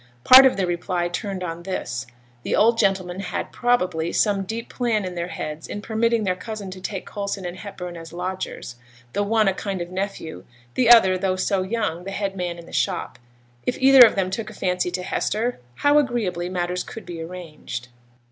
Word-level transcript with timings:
Part 0.23 0.47
of 0.47 0.57
the 0.57 0.65
reply 0.65 1.09
turned 1.09 1.43
on 1.43 1.61
this: 1.61 2.07
the 2.41 2.55
old 2.55 2.79
gentlemen 2.79 3.19
had, 3.19 3.51
probably, 3.51 4.11
some 4.11 4.41
deep 4.45 4.67
plan 4.67 5.05
in 5.05 5.13
their 5.13 5.27
heads 5.27 5.67
in 5.67 5.79
permitting 5.79 6.23
their 6.23 6.35
cousin 6.35 6.71
to 6.71 6.81
take 6.81 7.05
Coulson 7.05 7.45
and 7.45 7.57
Hepburn 7.57 7.95
as 7.95 8.11
lodgers, 8.11 8.77
the 9.13 9.21
one 9.21 9.47
a 9.47 9.53
kind 9.53 9.79
of 9.79 9.91
nephew, 9.91 10.43
the 10.73 10.89
other, 10.89 11.19
though 11.19 11.35
so 11.35 11.61
young, 11.61 12.03
the 12.03 12.09
head 12.09 12.35
man 12.35 12.57
in 12.57 12.65
the 12.65 12.73
shop; 12.73 13.19
if 13.67 13.77
either 13.77 14.03
of 14.03 14.15
them 14.15 14.31
took 14.31 14.49
a 14.49 14.53
fancy 14.55 14.89
to 14.89 15.03
Hester, 15.03 15.59
how 15.75 15.99
agreeably 15.99 16.49
matters 16.49 16.83
could 16.83 17.05
be 17.05 17.21
arranged! 17.21 17.89